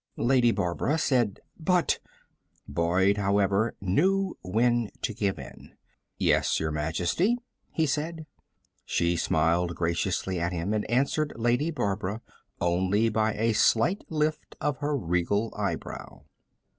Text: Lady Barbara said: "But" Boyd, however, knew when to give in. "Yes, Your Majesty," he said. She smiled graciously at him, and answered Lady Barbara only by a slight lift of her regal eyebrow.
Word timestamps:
Lady 0.17 0.49
Barbara 0.51 0.97
said: 0.97 1.41
"But" 1.59 1.99
Boyd, 2.67 3.17
however, 3.17 3.75
knew 3.79 4.35
when 4.41 4.89
to 5.03 5.13
give 5.13 5.37
in. 5.37 5.75
"Yes, 6.17 6.59
Your 6.59 6.71
Majesty," 6.71 7.37
he 7.69 7.85
said. 7.85 8.25
She 8.83 9.15
smiled 9.15 9.75
graciously 9.75 10.39
at 10.39 10.53
him, 10.53 10.73
and 10.73 10.89
answered 10.89 11.33
Lady 11.35 11.69
Barbara 11.69 12.21
only 12.59 13.09
by 13.09 13.33
a 13.35 13.53
slight 13.53 14.03
lift 14.09 14.55
of 14.59 14.77
her 14.77 14.97
regal 14.97 15.53
eyebrow. 15.55 16.23